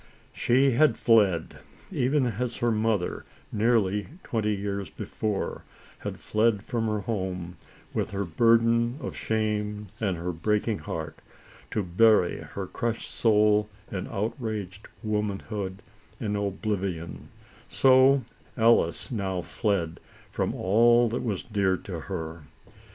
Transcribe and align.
She 0.33 0.71
had 0.71 0.97
fled. 0.97 1.59
Even 1.91 2.25
as 2.25 2.57
her 2.57 2.71
mother, 2.71 3.23
nearly 3.51 4.07
twenty 4.23 4.55
years 4.55 4.89
before, 4.89 5.63
had 5.99 6.19
fled 6.19 6.63
from 6.63 6.87
her 6.87 7.01
home, 7.01 7.55
with 7.93 8.09
her 8.09 8.25
burden 8.25 8.97
of 8.99 9.15
shame 9.15 9.85
and 9.99 10.17
her 10.17 10.31
breaking 10.31 10.79
heart, 10.79 11.19
to 11.69 11.83
bury 11.83 12.37
her 12.37 12.65
crushed 12.65 13.07
soul 13.11 13.69
and 13.91 14.07
outraged 14.07 14.87
womanhood 15.03 15.83
in 16.19 16.35
oblivion, 16.35 17.29
so 17.69 18.23
Alice 18.57 19.11
now 19.11 19.43
fled, 19.43 19.99
from 20.31 20.55
all 20.55 21.09
that 21.09 21.21
was 21.21 21.43
dear 21.43 21.77
to 21.77 21.99
her. 21.99 22.41